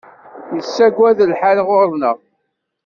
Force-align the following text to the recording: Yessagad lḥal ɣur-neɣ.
Yessagad 0.55 1.19
lḥal 1.31 1.59
ɣur-neɣ. 1.67 2.17